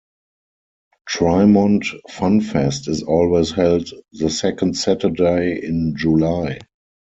Trimont 1.07 1.95
FunFest 2.09 2.87
is 2.87 3.03
always 3.03 3.51
held 3.51 3.87
the 4.13 4.31
second 4.31 4.73
Saturday 4.75 5.63
in 5.63 5.95
July. 5.95 6.57